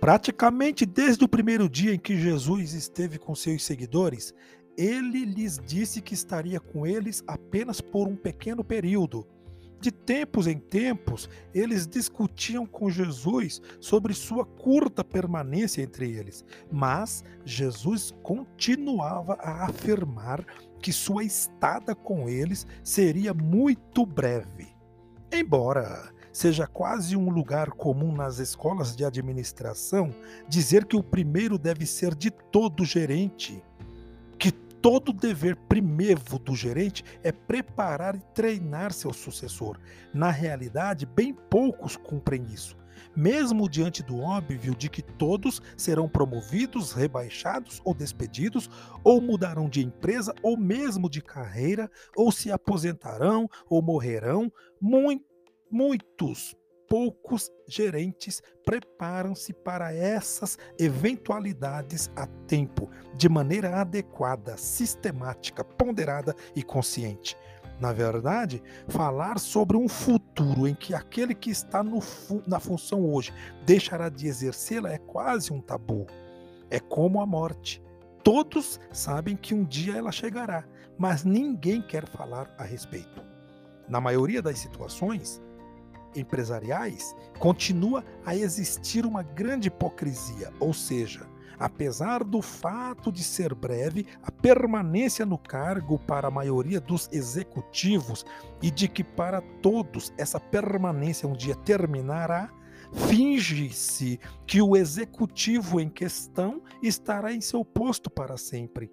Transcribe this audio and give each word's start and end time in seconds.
Praticamente 0.00 0.86
desde 0.86 1.22
o 1.24 1.28
primeiro 1.28 1.68
dia 1.68 1.94
em 1.94 1.98
que 1.98 2.16
Jesus 2.16 2.72
esteve 2.72 3.18
com 3.18 3.34
seus 3.34 3.64
seguidores, 3.64 4.32
ele 4.74 5.26
lhes 5.26 5.60
disse 5.62 6.00
que 6.00 6.14
estaria 6.14 6.58
com 6.58 6.86
eles 6.86 7.22
apenas 7.26 7.82
por 7.82 8.08
um 8.08 8.16
pequeno 8.16 8.64
período. 8.64 9.26
De 9.78 9.90
tempos 9.90 10.46
em 10.46 10.58
tempos, 10.58 11.28
eles 11.54 11.86
discutiam 11.86 12.64
com 12.64 12.90
Jesus 12.90 13.60
sobre 13.78 14.14
sua 14.14 14.44
curta 14.44 15.04
permanência 15.04 15.82
entre 15.82 16.10
eles, 16.10 16.44
mas 16.72 17.22
Jesus 17.44 18.14
continuava 18.22 19.34
a 19.34 19.66
afirmar 19.66 20.46
que 20.80 20.92
sua 20.92 21.24
estada 21.24 21.94
com 21.94 22.26
eles 22.26 22.66
seria 22.82 23.34
muito 23.34 24.06
breve. 24.06 24.68
Embora 25.30 26.10
seja 26.32 26.66
quase 26.66 27.16
um 27.16 27.30
lugar 27.30 27.70
comum 27.70 28.12
nas 28.12 28.38
escolas 28.38 28.94
de 28.94 29.04
administração 29.04 30.14
dizer 30.48 30.84
que 30.84 30.96
o 30.96 31.02
primeiro 31.02 31.58
deve 31.58 31.86
ser 31.86 32.14
de 32.14 32.30
todo 32.30 32.84
gerente, 32.84 33.62
que 34.38 34.52
todo 34.52 35.12
dever 35.12 35.56
primeiro 35.56 36.38
do 36.38 36.54
gerente 36.54 37.04
é 37.22 37.30
preparar 37.32 38.16
e 38.16 38.20
treinar 38.34 38.92
seu 38.92 39.12
sucessor. 39.12 39.78
Na 40.12 40.30
realidade, 40.30 41.06
bem 41.06 41.34
poucos 41.34 41.96
cumprem 41.96 42.44
isso. 42.52 42.76
Mesmo 43.16 43.68
diante 43.68 44.02
do 44.02 44.20
óbvio 44.20 44.74
de 44.74 44.88
que 44.88 45.02
todos 45.02 45.60
serão 45.76 46.08
promovidos, 46.08 46.92
rebaixados 46.92 47.80
ou 47.84 47.92
despedidos, 47.92 48.70
ou 49.02 49.20
mudarão 49.20 49.68
de 49.68 49.84
empresa, 49.84 50.34
ou 50.42 50.56
mesmo 50.56 51.10
de 51.10 51.20
carreira, 51.20 51.90
ou 52.14 52.30
se 52.30 52.52
aposentarão 52.52 53.48
ou 53.68 53.82
morrerão, 53.82 54.52
muito 54.80 55.29
muitos 55.70 56.56
poucos 56.90 57.48
gerentes 57.68 58.42
preparam-se 58.64 59.52
para 59.52 59.94
essas 59.94 60.58
eventualidades 60.76 62.10
a 62.16 62.26
tempo, 62.48 62.90
de 63.16 63.28
maneira 63.28 63.80
adequada, 63.80 64.56
sistemática, 64.56 65.62
ponderada 65.62 66.34
e 66.56 66.64
consciente. 66.64 67.36
Na 67.80 67.92
verdade, 67.92 68.62
falar 68.88 69.38
sobre 69.38 69.76
um 69.76 69.88
futuro 69.88 70.66
em 70.66 70.74
que 70.74 70.92
aquele 70.92 71.34
que 71.34 71.48
está 71.48 71.82
fu 72.00 72.42
na 72.46 72.58
função 72.58 73.08
hoje 73.10 73.32
deixará 73.64 74.08
de 74.08 74.26
exercê-la 74.26 74.92
é 74.92 74.98
quase 74.98 75.52
um 75.52 75.60
tabu. 75.60 76.06
É 76.68 76.78
como 76.80 77.22
a 77.22 77.26
morte. 77.26 77.82
Todos 78.22 78.78
sabem 78.92 79.34
que 79.34 79.54
um 79.54 79.64
dia 79.64 79.96
ela 79.96 80.12
chegará, 80.12 80.64
mas 80.98 81.24
ninguém 81.24 81.80
quer 81.80 82.06
falar 82.06 82.54
a 82.58 82.64
respeito. 82.64 83.24
Na 83.88 83.98
maioria 84.00 84.42
das 84.42 84.58
situações, 84.58 85.40
empresariais, 86.14 87.14
continua 87.38 88.04
a 88.24 88.34
existir 88.34 89.06
uma 89.06 89.22
grande 89.22 89.68
hipocrisia, 89.68 90.52
ou 90.58 90.72
seja, 90.72 91.26
apesar 91.58 92.24
do 92.24 92.40
fato 92.40 93.12
de 93.12 93.22
ser 93.22 93.54
breve, 93.54 94.06
a 94.22 94.30
permanência 94.30 95.26
no 95.26 95.36
cargo 95.36 95.98
para 95.98 96.28
a 96.28 96.30
maioria 96.30 96.80
dos 96.80 97.08
executivos 97.12 98.24
e 98.62 98.70
de 98.70 98.88
que 98.88 99.04
para 99.04 99.42
todos 99.60 100.12
essa 100.16 100.40
permanência 100.40 101.28
um 101.28 101.34
dia 101.34 101.54
terminará, 101.54 102.50
finge-se 103.08 104.18
que 104.46 104.62
o 104.62 104.74
executivo 104.76 105.80
em 105.80 105.88
questão 105.88 106.62
estará 106.82 107.32
em 107.32 107.40
seu 107.40 107.64
posto 107.64 108.10
para 108.10 108.36
sempre. 108.36 108.90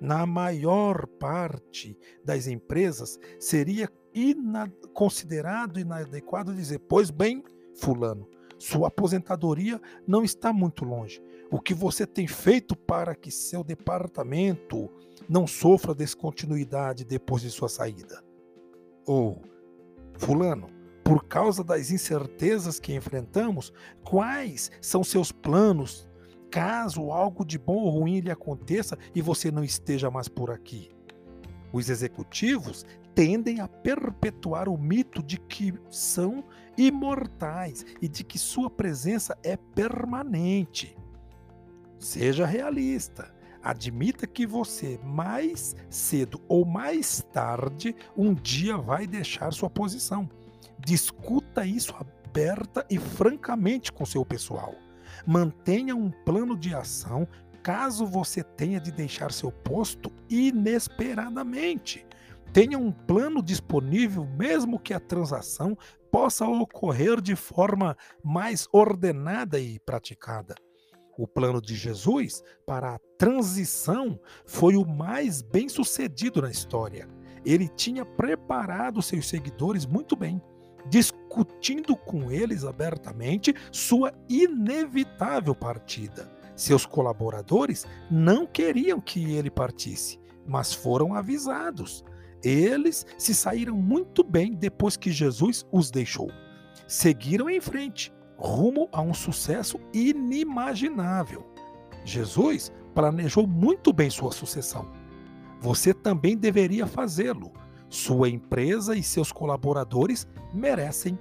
Na 0.00 0.26
maior 0.26 1.06
parte 1.06 1.98
das 2.24 2.46
empresas, 2.46 3.18
seria 3.38 3.90
ina 4.14 4.70
considerado 4.92 5.80
inadequado 5.80 6.54
dizer: 6.54 6.80
Pois 6.80 7.10
bem, 7.10 7.42
Fulano, 7.74 8.28
sua 8.58 8.88
aposentadoria 8.88 9.80
não 10.06 10.22
está 10.22 10.52
muito 10.52 10.84
longe. 10.84 11.22
O 11.50 11.60
que 11.60 11.74
você 11.74 12.06
tem 12.06 12.26
feito 12.26 12.76
para 12.76 13.14
que 13.14 13.30
seu 13.30 13.62
departamento 13.62 14.90
não 15.28 15.46
sofra 15.46 15.94
descontinuidade 15.94 17.04
depois 17.04 17.42
de 17.42 17.50
sua 17.50 17.68
saída? 17.68 18.22
Ou, 19.06 19.40
Fulano, 20.18 20.68
por 21.04 21.24
causa 21.24 21.62
das 21.62 21.90
incertezas 21.90 22.80
que 22.80 22.94
enfrentamos, 22.94 23.72
quais 24.02 24.72
são 24.80 25.04
seus 25.04 25.30
planos 25.30 26.08
caso 26.56 27.10
algo 27.10 27.44
de 27.44 27.58
bom 27.58 27.76
ou 27.76 27.90
ruim 27.90 28.20
lhe 28.20 28.30
aconteça 28.30 28.96
e 29.14 29.20
você 29.20 29.50
não 29.50 29.62
esteja 29.62 30.10
mais 30.10 30.26
por 30.26 30.50
aqui? 30.50 30.90
Os 31.70 31.90
executivos 31.90 32.82
tendem 33.14 33.60
a 33.60 33.68
perpetuar 33.68 34.66
o 34.66 34.78
mito 34.78 35.22
de 35.22 35.38
que 35.38 35.74
são 35.90 36.42
imortais 36.74 37.84
e 38.00 38.08
de 38.08 38.24
que 38.24 38.38
sua 38.38 38.70
presença 38.70 39.36
é 39.42 39.54
permanente. 39.54 40.96
Seja 41.98 42.46
realista. 42.46 43.30
Admita 43.62 44.26
que 44.26 44.46
você, 44.46 44.98
mais 45.04 45.76
cedo 45.90 46.40
ou 46.48 46.64
mais 46.64 47.22
tarde, 47.34 47.94
um 48.16 48.32
dia 48.32 48.78
vai 48.78 49.06
deixar 49.06 49.52
sua 49.52 49.68
posição. 49.68 50.26
Discuta 50.78 51.66
isso 51.66 51.94
aberta 51.94 52.86
e 52.88 52.98
francamente 52.98 53.92
com 53.92 54.06
seu 54.06 54.24
pessoal. 54.24 54.85
Mantenha 55.26 55.94
um 55.94 56.10
plano 56.10 56.56
de 56.56 56.74
ação 56.74 57.26
caso 57.62 58.06
você 58.06 58.44
tenha 58.44 58.78
de 58.78 58.92
deixar 58.92 59.32
seu 59.32 59.50
posto 59.50 60.12
inesperadamente. 60.30 62.06
Tenha 62.52 62.78
um 62.78 62.92
plano 62.92 63.42
disponível, 63.42 64.24
mesmo 64.24 64.78
que 64.78 64.94
a 64.94 65.00
transação 65.00 65.76
possa 66.12 66.46
ocorrer 66.46 67.20
de 67.20 67.34
forma 67.34 67.96
mais 68.22 68.68
ordenada 68.72 69.58
e 69.58 69.80
praticada. 69.80 70.54
O 71.18 71.26
plano 71.26 71.60
de 71.60 71.74
Jesus 71.74 72.42
para 72.64 72.94
a 72.94 72.98
transição 73.18 74.20
foi 74.46 74.76
o 74.76 74.86
mais 74.86 75.42
bem 75.42 75.68
sucedido 75.68 76.40
na 76.40 76.50
história. 76.50 77.08
Ele 77.44 77.68
tinha 77.68 78.04
preparado 78.04 79.02
seus 79.02 79.28
seguidores 79.28 79.86
muito 79.86 80.14
bem, 80.14 80.40
discutindo 80.88 81.96
com 81.96 82.30
eles 82.30 82.64
abertamente 82.64 83.54
sua 83.70 84.12
inevitável 84.28 85.54
partida. 85.54 86.30
Seus 86.54 86.86
colaboradores 86.86 87.86
não 88.10 88.46
queriam 88.46 89.00
que 89.00 89.34
ele 89.34 89.50
partisse, 89.50 90.18
mas 90.46 90.72
foram 90.72 91.14
avisados. 91.14 92.04
Eles 92.42 93.04
se 93.18 93.34
saíram 93.34 93.76
muito 93.76 94.22
bem 94.24 94.54
depois 94.54 94.96
que 94.96 95.10
Jesus 95.10 95.66
os 95.70 95.90
deixou. 95.90 96.30
Seguiram 96.86 97.50
em 97.50 97.60
frente, 97.60 98.12
rumo 98.36 98.88
a 98.92 99.02
um 99.02 99.12
sucesso 99.12 99.78
inimaginável. 99.92 101.44
Jesus 102.04 102.72
planejou 102.94 103.46
muito 103.46 103.92
bem 103.92 104.08
sua 104.08 104.32
sucessão. 104.32 104.90
Você 105.60 105.92
também 105.92 106.36
deveria 106.36 106.86
fazê-lo. 106.86 107.52
Sua 107.88 108.28
empresa 108.28 108.96
e 108.96 109.02
seus 109.02 109.32
colaboradores 109.32 110.26
merecem 110.52 111.18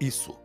isso. 0.00 0.38